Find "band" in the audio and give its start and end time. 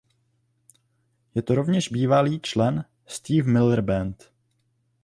3.81-4.31